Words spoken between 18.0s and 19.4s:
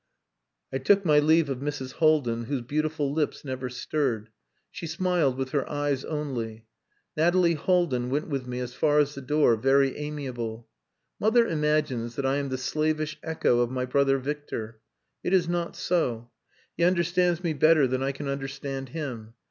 I can understand him.